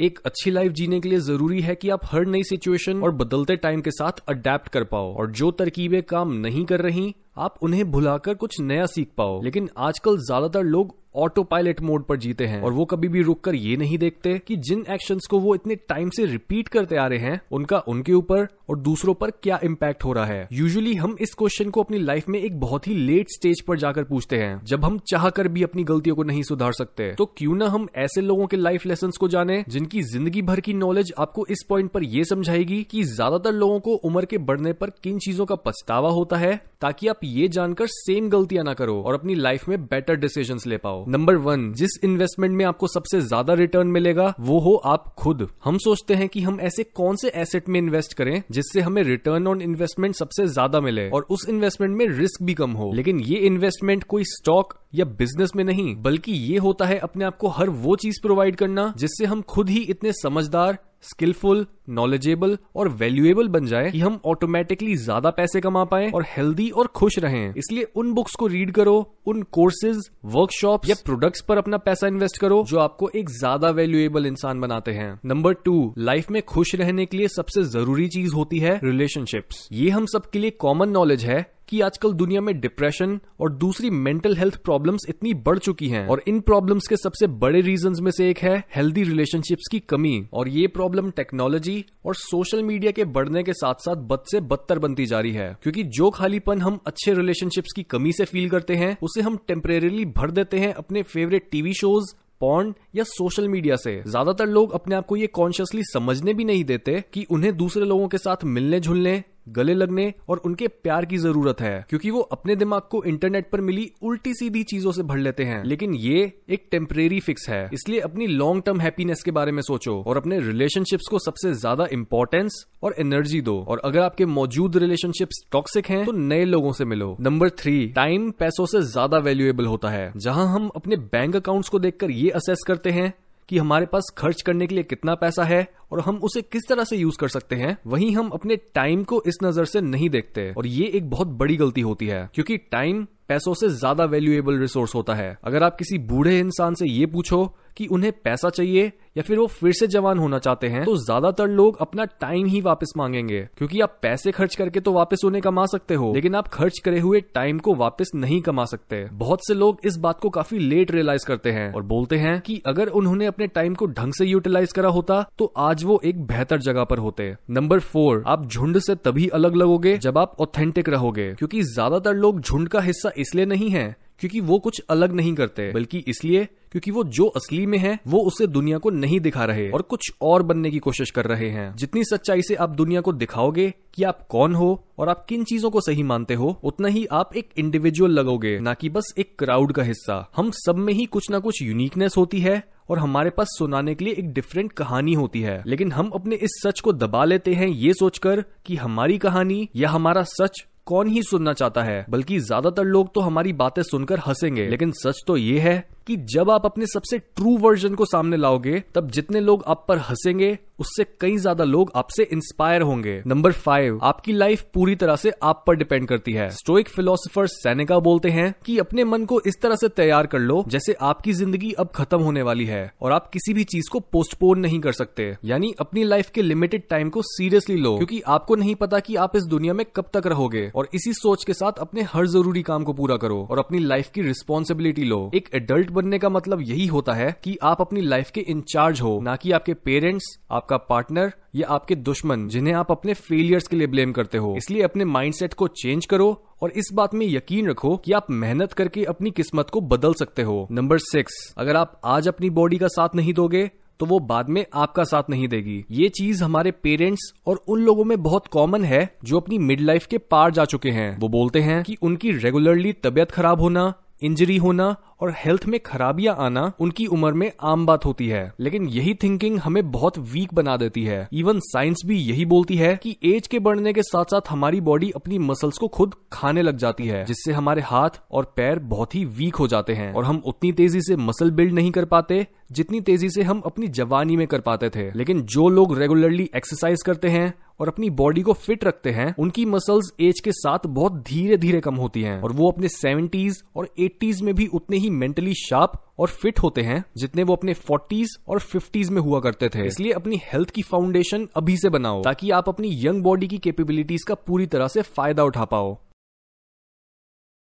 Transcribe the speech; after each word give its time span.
एक 0.00 0.18
अच्छी 0.26 0.50
लाइफ 0.50 0.72
जीने 0.72 1.00
के 1.00 1.08
लिए 1.08 1.18
ज़रूरी 1.18 1.60
है 1.60 1.74
कि 1.74 1.88
आप 1.88 2.00
हर 2.04 2.26
नई 2.26 2.42
सिचुएशन 2.42 3.02
और 3.02 3.10
बदलते 3.10 3.56
टाइम 3.56 3.80
के 3.80 3.90
साथ 3.90 4.12
अडेप्ट 4.28 4.68
कर 4.68 4.84
पाओ। 4.84 5.14
और 5.14 5.30
जो 5.30 5.50
तरकीबें 5.50 6.02
काम 6.02 6.32
नहीं 6.32 6.64
कर 6.64 6.80
रही 6.80 7.14
आप 7.40 7.54
उन्हें 7.62 7.90
भुलाकर 7.90 8.34
कुछ 8.36 8.60
नया 8.60 8.86
सीख 8.86 9.08
पाओ। 9.18 9.42
लेकिन 9.42 9.68
आजकल 9.78 10.16
ज़्यादातर 10.18 10.62
लोग 10.64 10.98
ऑटो 11.16 11.42
पायलट 11.42 11.80
मोड 11.80 12.04
पर 12.06 12.16
जीते 12.16 12.46
हैं। 12.46 12.60
और 12.62 12.72
वो 12.72 12.84
कभी 12.84 13.08
भी 13.08 13.22
रुककर 13.22 13.54
ये 13.54 13.76
नहीं 13.76 13.96
देखते 13.98 14.36
कि 14.38 14.56
जिन 14.58 14.84
एक्शंस 14.90 15.26
को 15.30 15.38
वो 15.40 15.54
इतने 15.54 15.74
टाइम 15.88 16.10
से 16.10 16.24
रिपीट 16.26 16.68
करते 16.68 16.96
आ 16.96 17.06
रहे 17.06 17.18
हैं, 17.20 17.40
उनका 17.52 17.78
उनके 17.88 18.12
ऊपर 18.12 18.46
और 18.70 18.78
दूसरों 18.78 19.14
पर 19.14 19.30
क्या 19.32 19.58
इम्पैक्ट 19.64 20.04
हो 20.04 20.12
रहा 20.12 20.24
है। 20.24 20.48
यूजुअली 20.52 20.94
हम 20.94 21.16
इस 21.20 21.34
क्वेश्चन 21.34 21.70
को 21.70 21.82
अपनी 21.82 21.98
लाइफ 21.98 22.28
में 22.28 22.38
एक 22.40 22.60
बहुत 22.60 22.86
ही 22.88 22.94
लेट 22.96 23.30
स्टेज 23.30 23.60
पर 23.60 23.78
जाकर 23.78 24.04
पूछते 24.04 24.36
हैं। 24.36 24.60
जब 24.64 24.84
हम 24.84 24.98
चाह 25.08 25.28
कर 25.30 25.48
भी 25.48 25.62
अपनी 25.62 25.84
गलतियों 25.84 26.16
को 26.16 26.22
नहीं 26.22 26.42
सुधार 26.42 26.72
सकते 26.72 27.10
तो 27.14 27.26
क्यों 27.36 27.56
ना 27.56 27.68
हम 27.68 27.88
ऐसे 27.96 28.20
लोगों 28.20 28.46
के 28.46 28.56
लाइफ 28.56 28.86
लेसन 28.86 29.10
को 29.20 29.28
जाने, 29.28 29.64
जिनकी 29.68 30.02
ज़िंदगी 30.04 30.42
भर 30.42 30.60
की 30.60 30.74
नॉलेज 30.74 31.12
आपको 31.18 31.46
इस 31.46 31.64
पॉइंट 31.68 31.90
पर 31.90 32.02
यह 32.04 32.24
समझाएगी 32.24 32.82
की 32.90 33.02
ज़्यादातर 33.06 33.52
लोगों 33.54 33.80
को 33.80 33.94
उम्र 34.04 34.24
के 34.24 34.38
बढ़ने 34.40 34.72
पर 34.74 34.90
किन 35.02 35.18
चीज़ों 35.18 35.46
का 35.46 35.54
पछतावा 35.56 36.10
होता 36.10 36.36
है, 36.36 36.56
ताकि 36.80 37.08
आप 37.08 37.24
ये 37.30 37.48
जानकर 37.50 37.86
सेम 37.88 38.28
गलतियाँ 38.30 38.64
ना 38.64 38.74
करो 38.74 39.00
और 39.02 39.14
अपनी 39.14 39.34
लाइफ 39.36 39.68
में 39.68 39.84
बेटर 39.84 40.16
डिसीज़न 40.16 40.58
ले 40.66 40.76
पाओ। 40.78 41.04
नंबर 41.08 41.36
वन 41.38 41.72
जिस 41.74 41.98
इन्वेस्टमेंट 42.04 42.54
में 42.54 42.64
आपको 42.64 42.86
सबसे 42.88 43.20
ज़्यादा 43.20 43.54
रिटर्न 43.54 43.88
मिलेगा, 43.88 44.32
वो 44.40 44.58
हो 44.60 44.74
आप 44.86 45.12
खुद। 45.18 45.46
हम 45.64 45.78
सोचते 45.78 46.14
हैं 46.14 46.28
कि 46.28 46.40
हम 46.40 46.60
ऐसे 46.62 46.84
कौन 46.94 47.16
से 47.16 47.28
एसेट 47.36 47.68
में 47.68 47.78
इन्वेस्ट 47.80 48.14
करें 48.14 48.42
जिससे 48.50 48.80
हमें 48.80 49.02
रिटर्न 49.04 49.46
ऑन 49.46 49.62
इन्वेस्टमेंट 49.62 50.14
सबसे 50.14 50.46
ज़्यादा 50.48 50.80
मिले 50.80 51.08
और 51.10 51.26
उस 51.30 51.48
इन्वेस्टमेंट 51.48 51.96
में 51.96 52.06
रिस्क 52.10 52.42
भी 52.42 52.54
कम 52.54 52.72
हो। 52.72 52.92
लेकिन 52.94 53.20
ये 53.22 53.38
इन्वेस्टमेंट 53.46 54.04
कोई 54.04 54.24
स्टॉक 54.26 54.74
या 54.94 55.04
बिज़नेस 55.18 55.50
में 55.56 55.64
नहीं, 55.64 55.94
बल्कि 56.02 56.32
ये 56.32 56.58
होता 56.58 56.86
है 56.86 56.98
अपने 57.00 57.24
आप 57.24 57.36
को 57.36 57.48
हर 57.50 57.70
वो 57.70 57.96
चीज़ 57.96 58.20
प्रोवाइड 58.22 58.56
करना 58.56 58.92
जिससे 58.98 59.24
हम 59.24 59.42
खुद 59.48 59.68
ही 59.68 59.80
इतने 59.90 60.12
समझदार 60.14 60.78
स्किलफुल 61.04 61.66
नॉलेजेबल 61.88 62.56
और 62.76 62.88
वैल्यूएबल 62.90 63.48
बन 63.48 63.66
जाए 63.66 63.90
कि 63.90 64.00
हम 64.00 64.18
ऑटोमेटिकली 64.26 64.94
ज़्यादा 64.96 65.30
पैसे 65.30 65.60
कमा 65.60 65.84
पाए 65.84 66.10
और 66.10 66.24
हेल्दी 66.28 66.68
और 66.70 66.86
खुश 66.94 67.18
रहें। 67.18 67.54
इसलिए 67.54 67.86
उन 67.96 68.12
बुक्स 68.14 68.34
को 68.34 68.46
रीड 68.46 68.70
करो, 68.70 68.96
उन 69.26 69.42
कोर्सेज 69.52 70.08
वर्कशॉप 70.26 70.88
या 70.88 70.94
प्रोडक्ट्स 71.04 71.40
पर 71.40 71.58
अपना 71.58 71.76
पैसा 71.78 72.06
इन्वेस्ट 72.06 72.38
करो 72.40 72.62
जो 72.68 72.78
आपको 72.78 73.08
एक 73.14 73.30
ज़्यादा 73.30 73.70
वैल्यूएबल 73.70 74.26
इंसान 74.26 74.60
बनाते 74.60 74.92
हैं। 74.92 75.18
नंबर 75.24 75.54
टू 75.64 75.92
लाइफ 75.98 76.30
में 76.30 76.42
खुश 76.44 76.74
रहने 76.74 77.06
के 77.06 77.16
लिए 77.16 77.28
सबसे 77.28 77.62
ज़रूरी 77.64 78.08
चीज़ 78.08 78.34
होती 78.34 78.58
है 78.58 78.78
रिलेशनशिप्स 78.84 79.68
ये 79.72 79.88
हम 79.90 80.06
सबके 80.06 80.38
लिए 80.38 80.50
कॉमन 80.60 80.90
नॉलेज 80.90 81.24
है 81.24 81.40
कि 81.70 81.80
आजकल 81.80 82.12
दुनिया 82.12 82.40
में 82.40 82.60
डिप्रेशन 82.60 83.18
और 83.40 83.52
दूसरी 83.52 83.90
मेंटल 83.90 84.36
हेल्थ 84.36 84.56
प्रॉब्लम्स 84.56 85.06
इतनी 85.08 85.34
बढ़ 85.42 85.58
चुकी 85.58 85.88
हैं 85.88 86.06
और 86.08 86.22
इन 86.28 86.40
प्रॉब्लम्स 86.40 86.88
के 86.88 86.96
सबसे 86.96 87.26
बड़े 87.40 87.60
रीजंस 87.60 88.00
में 88.00 88.10
से 88.10 88.28
एक 88.30 88.38
है 88.38 88.56
हेल्दी 88.76 89.02
रिलेशनशिप्स 89.02 89.68
की 89.72 89.80
कमी 89.80 90.14
और 90.32 90.48
ये 90.48 90.66
प्रॉब्लम 90.68 91.10
टेक्नोलॉजी 91.10 91.84
और 92.06 92.14
सोशल 92.14 92.62
मीडिया 92.62 92.92
के 92.92 93.04
बढ़ने 93.10 93.42
के 93.42 93.52
साथ 93.52 93.74
साथ 93.80 94.06
बद 94.06 94.24
से 94.30 94.40
बदतर 94.40 94.78
बनती 94.78 95.06
जा 95.06 95.20
रही 95.20 95.32
है। 95.32 95.56
क्योंकि 95.62 95.82
जो 95.90 96.10
खालीपन 96.10 96.60
हम 96.60 96.78
अच्छे 96.86 97.14
रिलेशनशिप्स 97.14 97.72
की 97.76 97.82
कमी 97.82 98.12
से 98.12 98.24
फील 98.24 98.48
करते 98.50 98.74
हैं, 98.74 98.96
उसे 99.02 99.20
हम 99.20 99.36
टेम्परेली 99.48 100.04
भर 100.16 100.30
देते 100.30 100.58
हैं 100.58 100.72
अपने 100.74 101.02
फेवरेट 101.04 101.48
टीवी 101.50 101.74
शोज़ 101.74 102.14
पॉन्ड 102.40 102.74
या 102.96 103.04
सोशल 103.04 103.48
मीडिया 103.48 103.76
से। 103.76 103.92
ज़्यादातर 104.06 104.46
लोग 104.46 104.72
अपने 104.72 104.94
आप 104.94 105.06
को 105.06 105.16
ये 105.16 105.26
कॉन्शियसली 105.26 105.82
समझने 105.84 106.34
भी 106.34 106.44
नहीं 106.44 106.64
देते 106.64 107.02
कि 107.14 107.26
उन्हें 107.30 107.56
दूसरे 107.56 107.84
लोगों 107.84 108.06
के 108.08 108.18
साथ 108.18 108.44
मिलने 108.44 108.80
जुलने 108.80 109.22
गले 109.46 109.74
लगने 109.74 110.12
और 110.28 110.38
उनके 110.40 110.68
प्यार 110.68 111.04
की 111.04 111.18
ज़रूरत 111.18 111.60
है, 111.60 111.84
क्योंकि 111.90 112.10
वो 112.10 112.20
अपने 112.32 112.56
दिमाग 112.56 112.82
को 112.90 113.02
इंटरनेट 113.04 113.48
पर 113.50 113.60
मिली 113.60 113.90
उल्टी 114.02 114.34
सीधी 114.34 114.62
चीज़ों 114.64 114.92
से 114.92 115.02
भर 115.02 115.18
लेते 115.18 115.44
हैं। 115.44 115.62
लेकिन 115.64 115.94
ये 115.96 116.20
एक 116.48 116.66
टेम्परेरी 116.70 117.20
फिक्स 117.20 117.48
है, 117.48 117.68
इसलिए 117.72 118.00
अपनी 118.00 118.26
लॉन्ग 118.26 118.62
टर्म 118.62 118.80
हैप्पीनेस 118.80 119.22
के 119.22 119.30
बारे 119.30 119.52
में 119.52 119.62
सोचो 119.62 120.02
और 120.02 120.16
अपने 120.16 120.38
रिलेशनशिप्स 120.40 121.08
को 121.10 121.18
सबसे 121.20 121.52
ज़्यादा 121.54 121.86
इंपॉर्टेंस 121.92 122.64
और 122.82 122.94
एनर्जी 122.98 123.40
दो। 123.42 123.58
और 123.60 123.80
अगर 123.84 124.00
आपके 124.00 124.26
मौजूद 124.28 124.76
रिलेशनशिप्स 124.78 125.44
टॉक्सिक 125.52 125.86
हैं 125.86 126.04
तो 126.04 126.12
नए 126.12 126.44
लोगों 126.46 126.72
से 126.72 126.84
मिलो। 126.86 127.16
नंबर 127.20 127.50
थ्री 127.58 127.86
टाइम 127.96 128.30
पैसों 128.38 128.66
से 128.66 128.82
ज़्यादा 128.82 129.18
वैल्यूएबल 129.20 129.66
होता 129.66 129.90
है, 129.90 130.12
जहाँ 130.16 130.46
हम 130.48 130.70
अपने 130.76 130.96
बैंक 130.96 131.36
अकाउंट्स 131.36 131.68
को 131.68 131.78
देखकर 131.80 132.10
ये 132.12 132.30
असेस 132.32 132.64
करते 132.66 132.90
हैं 132.90 133.12
कि 133.50 133.58
हमारे 133.58 133.86
पास 133.86 134.12
खर्च 134.18 134.42
करने 134.42 134.66
के 134.66 134.74
लिए 134.74 134.84
कितना 134.84 135.14
पैसा 135.14 135.44
है 135.44 135.66
और 135.92 136.00
हम 136.00 136.16
उसे 136.16 136.42
किस 136.42 136.68
तरह 136.68 136.84
से 136.84 136.96
यूज़ 136.96 137.16
कर 137.18 137.28
सकते 137.28 137.56
हैं, 137.56 137.76
वहीं 137.86 138.14
हम 138.16 138.28
अपने 138.28 138.56
टाइम 138.74 139.02
को 139.04 139.22
इस 139.26 139.38
नज़र 139.44 139.64
से 139.64 139.80
नहीं 139.80 140.10
देखते। 140.10 140.52
और 140.52 140.66
ये 140.66 140.86
एक 140.86 141.10
बहुत 141.10 141.28
बड़ी 141.36 141.56
गलती 141.56 141.80
होती 141.80 142.06
है, 142.06 142.28
क्योंकि 142.34 142.56
टाइम 142.56 143.06
पैसों 143.30 143.54
से 143.54 143.68
ज़्यादा 143.70 144.04
वैल्यूएबल 144.06 144.58
रिसोर्स 144.58 144.94
होता 144.94 145.14
है। 145.14 145.36
अगर 145.44 145.62
आप 145.62 145.76
किसी 145.76 145.98
बूढ़े 146.06 146.38
इंसान 146.38 146.74
से 146.74 146.86
ये 146.88 147.06
पूछो 147.08 147.44
कि 147.76 147.86
उन्हें 147.88 148.12
पैसा 148.14 148.48
चाहिए 148.50 148.90
या 149.16 149.22
फिर 149.22 149.38
वो 149.38 149.46
फिर 149.48 149.72
से 149.72 149.86
जवान 149.86 150.18
होना 150.18 150.38
चाहते 150.38 150.68
हैं 150.68 150.84
तो 150.84 150.96
ज़्यादातर 150.96 151.46
लोग 151.48 151.76
अपना 151.80 152.04
टाइम 152.20 152.46
ही 152.46 152.60
वापस 152.60 152.92
मांगेंगे, 152.96 153.40
क्योंकि 153.58 153.80
आप 153.80 153.98
पैसे 154.02 154.32
खर्च 154.32 154.54
करके 154.56 154.80
तो 154.80 154.92
वापस 154.92 155.20
उन्हें 155.24 155.42
कमा 155.42 155.64
सकते 155.66 155.94
हो, 155.94 156.12
लेकिन 156.14 156.34
आप 156.34 156.48
खर्च 156.48 156.78
करे 156.78 156.98
हुए 157.00 157.20
टाइम 157.34 157.58
को 157.58 157.74
वापस 157.74 158.10
नहीं 158.14 158.40
कमा 158.42 158.64
सकते। 158.64 159.04
बहुत 159.14 159.46
से 159.46 159.54
लोग 159.54 159.80
इस 159.84 159.96
बात 159.98 160.20
को 160.20 160.30
काफ़ी 160.30 160.58
लेट 160.58 160.90
रियलाइज़ 160.90 161.26
करते 161.26 161.52
हैं 161.52 161.72
और 161.72 161.82
बोलते 161.84 162.16
हैं 162.16 162.38
कि 162.40 162.60
अगर 162.66 162.88
उन्होंने 162.90 163.26
अपने 163.26 163.46
टाइम 163.48 163.74
को 163.74 163.86
ढंग 163.88 164.12
से 164.12 164.26
यूटिलाइज 164.26 164.72
करा 164.72 164.88
होता 164.90 165.22
तो 165.38 165.52
आज 165.58 165.84
वो 165.84 166.00
एक 166.04 166.24
बेहतर 166.26 166.60
जगह 166.60 166.84
पर 166.84 166.98
होते। 166.98 167.32
नंबर 167.50 167.80
फोर 167.82 168.22
आप 168.26 168.46
झुंड 168.46 168.78
से 168.80 168.94
तभी 169.04 169.28
अलग 169.30 169.56
लगोगे 169.56 169.96
जब 169.98 170.18
आप 170.18 170.36
ऑथेंटिक 170.40 170.88
रहोगे, 170.88 171.32
क्योंकि 171.32 171.62
ज़्यादातर 171.64 172.14
लोग 172.16 172.40
झुंड 172.40 172.68
का 172.68 172.80
हिस्सा 172.82 173.12
इसलिए 173.20 173.44
नहीं 173.44 173.70
है, 173.70 173.96
क्योंकि 174.18 174.40
वो 174.40 174.58
कुछ 174.58 174.82
अलग 174.90 175.12
नहीं 175.12 175.34
करते, 175.34 175.72
बल्कि 175.72 175.98
इसलिए 175.98 176.48
क्योंकि 176.72 176.90
वो 176.90 177.04
जो 177.04 177.26
असली 177.26 177.66
में 177.66 177.78
है, 177.78 177.98
वो 178.06 178.18
उसे 178.20 178.46
दुनिया 178.46 178.78
को 178.78 178.90
नहीं 178.90 179.20
दिखा 179.20 179.44
रहे 179.44 179.70
और 179.70 179.82
कुछ 179.82 180.12
और 180.22 180.42
बनने 180.42 180.70
की 180.70 180.78
कोशिश 180.78 181.10
कर 181.10 181.24
रहे 181.24 181.48
हैं। 181.50 181.76
जितनी 181.76 182.04
सच्चाई 182.04 182.42
से 182.42 182.54
आप 182.54 182.70
दुनिया 182.70 183.00
को 183.00 183.12
दिखाओगे 183.12 183.74
कि 183.94 184.02
आप 184.02 184.26
कौन 184.28 184.54
हो 184.54 184.84
और 184.98 185.08
आप 185.08 185.24
किन 185.28 185.44
चीज़ों 185.44 185.70
को 185.70 185.80
सही 185.80 186.02
मानते 186.02 186.34
हो, 186.34 186.60
उतना 186.64 186.88
ही 186.88 187.06
आप 187.06 187.36
एक 187.36 187.50
इंडिविजुअल 187.56 188.10
लगोगे, 188.10 188.58
ना 188.58 188.74
कि 188.74 188.88
बस 188.88 189.14
एक 189.18 189.34
क्राउड 189.38 189.72
का 189.72 189.82
हिस्सा। 189.82 190.30
हम 190.36 190.50
सब 190.50 190.76
में 190.76 190.92
ही 190.92 191.04
कुछ 191.06 191.30
ना 191.30 191.38
कुछ 191.38 191.62
यूनिकनेस 191.62 192.14
होती 192.16 192.40
है 192.40 192.62
और 192.88 192.98
हमारे 192.98 193.30
पास 193.30 193.46
सुनाने 193.58 193.94
के 193.94 194.04
लिए 194.04 194.14
एक 194.14 194.32
डिफरेंट 194.32 194.72
कहानी 194.72 195.14
होती 195.14 195.40
है। 195.40 195.62
लेकिन 195.66 195.92
हम 195.92 196.08
अपने 196.08 196.36
इस 196.36 196.50
सच 196.66 196.80
को 196.80 196.92
दबा 196.92 197.24
लेते 197.24 197.54
हैं 197.54 197.68
ये 197.68 197.94
सोचकर 197.94 198.44
कि 198.66 198.76
हमारी 198.76 199.18
कहानी 199.18 199.68
या 199.76 199.90
हमारा 199.90 200.22
सच 200.22 200.66
कौन 200.90 201.08
ही 201.08 201.22
सुनना 201.22 201.52
चाहता 201.52 201.82
है? 201.82 202.04
बल्कि 202.10 202.38
ज़्यादातर 202.40 202.84
लोग 202.84 203.12
तो 203.14 203.20
हमारी 203.20 203.52
बातें 203.52 203.82
सुनकर 203.82 204.18
हंसेंगे। 204.18 204.66
लेकिन 204.68 204.92
सच 204.96 205.22
तो 205.26 205.36
ये 205.36 205.58
है 205.58 205.74
कि 206.06 206.16
जब 206.30 206.50
आप 206.50 206.66
अपने 206.66 206.86
सबसे 206.86 207.18
ट्रू 207.18 207.56
वर्जन 207.58 207.94
को 207.94 208.04
सामने 208.04 208.36
लाओगे, 208.36 208.82
तब 208.94 209.10
जितने 209.10 209.40
लोग 209.40 209.64
आप 209.66 209.84
पर 209.88 209.98
हंसेंगे, 210.00 210.58
उससे 210.78 211.04
कई 211.20 211.36
ज़्यादा 211.36 211.64
लोग 211.64 211.90
आपसे 211.96 212.22
इंस्पायर 212.22 212.82
होंगे। 212.82 213.20
नंबर 213.26 213.52
फाइव 213.52 213.98
आपकी 214.02 214.32
लाइफ 214.32 214.64
पूरी 214.74 214.94
तरह 214.94 215.16
से 215.16 215.32
आप 215.42 215.62
पर 215.66 215.74
डिपेंड 215.74 216.06
करती 216.08 216.32
है। 216.32 216.48
स्टोइक 216.50 216.88
फिलोसोफर 216.88 217.46
सैनिका 217.46 217.98
बोलते 217.98 218.30
हैं 218.30 218.54
कि 218.66 218.78
अपने 218.78 219.04
मन 219.04 219.24
को 219.24 219.40
इस 219.46 219.60
तरह 219.62 219.76
से 219.76 219.88
तैयार 219.88 220.26
कर 220.26 220.38
लो, 220.38 220.64
जैसे 220.68 220.92
आपकी 221.00 221.32
ज़िंदगी 221.32 221.72
अब 221.72 221.90
खत्म 221.94 222.20
होने 222.20 222.42
वाली 222.42 222.64
है, 222.64 222.92
और 223.02 223.12
आप 223.12 223.28
किसी 223.32 223.54
भी 223.54 223.64
चीज़ 223.64 223.90
को 223.92 224.00
पोस्टपोन 224.12 224.58
नहीं 224.58 224.80
कर 224.80 224.92
सकते। 224.92 225.36
यानी 225.44 225.72
अपनी 225.80 226.04
लाइफ 226.04 226.30
के 226.30 226.42
लिमिटेड 226.42 226.82
टाइम 226.90 227.10
को 227.10 227.22
सीरियसली 227.22 227.76
लो, 227.76 227.96
क्योंकि 227.96 228.20
आपको 228.28 228.56
नहीं 228.56 228.74
पता 228.74 229.00
कि 229.00 229.16
आप 229.16 229.36
इस 229.36 229.44
दुनिया 229.44 229.74
में 229.74 229.84
कब 229.96 230.10
तक 230.14 230.26
रहोगे, 230.26 230.70
और 230.74 230.88
इसी 230.94 231.12
सोच 231.12 231.44
के 231.44 231.54
साथ 231.54 231.78
अपने 231.78 232.02
हर 232.02 232.26
ज़रूरी 232.26 232.62
काम 232.62 232.84
को 232.84 232.92
पूरा 232.92 233.16
करो, 233.16 233.46
और 233.50 233.58
अपनी 233.58 233.78
लाइफ 233.78 234.10
की 234.14 234.22
रिस्पॉन्सिबिलिटी 234.22 235.04
लो। 235.04 235.30
एक 235.34 235.48
एडल्ट 235.54 235.89
बनने 235.90 236.18
का 236.18 236.28
मतलब 236.28 236.60
यही 236.60 236.86
होता 236.86 237.12
है 237.12 237.34
कि 237.44 237.56
आप 237.62 237.80
अपनी 237.80 238.00
लाइफ 238.00 238.30
के 238.30 238.40
इंचार्ज 238.40 239.00
हो, 239.00 239.20
ना 239.22 239.36
कि 239.36 239.52
आपके 239.52 239.74
पेरेंट्स 239.74 240.28
आपका 240.50 240.76
पार्टनर 240.76 241.32
या 241.54 241.68
आपके 241.68 241.94
दुश्मन, 241.94 242.46
जिन्हें 242.48 242.74
आप 242.74 242.90
अपने 242.92 243.14
फेलियर्स 243.14 243.66
के 243.68 243.76
लिए 243.76 243.86
ब्लेम 243.86 244.12
करते 244.12 244.38
हो। 244.38 244.54
इसलिए 244.56 244.82
अपने 244.82 245.04
माइंडसेट 245.06 245.54
को 245.54 245.68
चेंज 245.74 246.06
करो 246.06 246.30
और 246.62 246.70
इस 246.70 246.90
बात 246.94 247.14
में 247.14 247.26
यकीन 247.26 247.68
रखो 247.68 247.96
कि 247.96 248.12
आप 248.12 248.30
मेहनत 248.30 248.72
करके 248.72 249.04
अपनी 249.04 249.30
किस्मत 249.30 249.70
को 249.70 249.80
बदल 249.80 250.14
सकते 250.14 250.42
हो। 250.42 250.66
नंबर 250.70 250.98
सिक्स 251.00 251.54
अगर 251.58 251.76
आप 251.76 252.00
आज 252.04 252.28
अपनी 252.28 252.50
बॉडी 252.50 252.78
का 252.78 252.88
साथ 252.88 253.14
नहीं 253.14 253.34
दोगे 253.34 253.70
तो 254.00 254.06
वो 254.06 254.18
बाद 254.18 254.48
में 254.48 254.64
आपका 254.74 255.04
साथ 255.04 255.22
नहीं 255.30 255.48
देगी। 255.48 255.84
ये 255.90 256.08
चीज़ 256.08 256.42
हमारे 256.44 256.70
पेरेंट्स 256.72 257.32
और 257.46 257.56
उन 257.68 257.80
लोगों 257.80 258.04
में 258.04 258.22
बहुत 258.22 258.46
कॉमन 258.46 258.84
है 258.84 259.02
जो 259.24 259.40
अपनी 259.40 259.58
मिड 259.58 259.80
लाइफ 259.80 260.06
के 260.06 260.18
पार 260.18 260.50
जा 260.50 260.64
चुके 260.64 260.90
हैं। 260.90 261.16
वो 261.18 261.28
बोलते 261.28 261.60
हैं 261.60 261.82
कि 261.82 261.96
उनकी 262.02 262.30
रेगुलरली 262.34 262.92
तबियत 262.92 263.30
खराब 263.30 263.60
होना 263.60 263.92
इंजरी 264.22 264.56
होना 264.56 264.94
और 265.20 265.34
हेल्थ 265.36 265.66
में 265.66 265.80
खराबियाँ 265.80 266.36
आना 266.38 266.72
उनकी 266.80 267.06
उम्र 267.06 267.32
में 267.32 267.52
आम 267.62 267.86
बात 267.86 268.04
होती 268.04 268.28
है। 268.28 268.52
लेकिन 268.60 268.88
यही 268.88 269.14
थिंकिंग 269.14 269.58
हमें 269.58 269.90
बहुत 269.90 270.18
वीक 270.18 270.54
बना 270.54 270.76
देती 270.76 271.04
है। 271.04 271.28
इवन 271.32 271.60
साइंस 271.60 272.02
भी 272.06 272.16
यही 272.16 272.44
बोलती 272.44 272.76
है 272.76 272.96
कि 272.96 273.16
एज 273.24 273.46
के 273.46 273.58
बढ़ने 273.58 273.92
के 273.92 274.02
साथ 274.02 274.24
साथ 274.24 274.40
हमारी 274.50 274.80
बॉडी 274.80 275.10
अपनी 275.10 275.38
मसल्स 275.38 275.78
को 275.78 275.88
खुद 275.88 276.14
खाने 276.32 276.62
लग 276.62 276.76
जाती 276.76 277.06
है, 277.06 277.24
जिससे 277.24 277.52
हमारे 277.52 277.82
हाथ 277.82 278.10
और 278.30 278.52
पैर 278.56 278.78
बहुत 278.78 279.14
ही 279.14 279.24
वीक 279.24 279.56
हो 279.56 279.68
जाते 279.68 279.92
हैं। 279.92 280.12
और 280.12 280.24
हम 280.24 280.42
उतनी 280.46 280.72
तेज़ी 280.72 281.00
से 281.00 281.16
मसल 281.16 281.50
बिल्ड 281.50 281.72
नहीं 281.72 281.90
कर 281.90 282.04
पाते, 282.04 282.46
जितनी 282.72 283.00
तेज़ी 283.00 283.30
से 283.30 283.42
हम 283.42 283.60
अपनी 283.60 283.88
जवानी 283.88 284.36
में 284.36 284.46
कर 284.46 284.60
पाते 284.60 284.90
थे। 284.90 285.10
लेकिन 285.14 285.42
जो 285.42 285.68
लोग 285.68 285.98
रेगुलरली 285.98 286.50
एक्सरसाइज 286.56 287.02
करते 287.02 287.28
हैं 287.28 287.54
और 287.80 287.88
अपनी 287.88 288.10
बॉडी 288.10 288.42
को 288.42 288.52
फिट 288.52 288.84
रखते 288.84 289.10
हैं, 289.10 289.34
उनकी 289.38 289.64
मसल्स 289.64 290.12
एज 290.20 290.40
के 290.40 290.52
साथ 290.52 290.78
बहुत 290.86 291.12
धीरे 291.12 291.56
धीरे 291.56 291.80
कम 291.80 291.94
होती 291.94 292.22
हैं। 292.22 292.40
और 292.42 292.52
वो 292.52 292.70
अपने 292.70 292.88
सेवेंटीज 292.88 293.62
और 293.76 293.88
एट्टीज 294.00 294.42
में 294.42 294.54
भी 294.54 294.66
उतने 294.66 294.96
ही 295.10 295.16
मेंटली 295.16 295.54
शार्प 295.54 295.92
और 296.18 296.28
फिट 296.28 296.58
होते 296.58 296.82
हैं, 296.82 297.02
जितने 297.16 297.42
वो 297.42 297.56
अपने 297.56 297.74
फोर्टीज 297.74 298.36
और 298.48 298.58
फिफ्टीज 298.58 299.10
में 299.10 299.20
हुआ 299.22 299.40
करते 299.40 299.68
थे। 299.68 299.86
इसलिए 299.86 300.12
अपनी 300.12 300.40
हेल्थ 300.44 300.70
की 300.70 300.82
फाउंडेशन 300.82 301.48
अभी 301.56 301.76
से 301.76 301.88
बनाओ, 301.88 302.22
ताकि 302.22 302.50
आप 302.50 302.68
अपनी 302.68 302.88
यंग 303.06 303.22
बॉडी 303.22 303.48
की 303.48 303.58
कैपेबिलिटीज 303.58 304.22
का 304.22 304.34
पूरी 304.34 304.66
तरह 304.66 304.88
से 304.88 305.02
फ़ायदा 305.02 305.44
उठा 305.44 305.64
पाओ। 305.64 305.98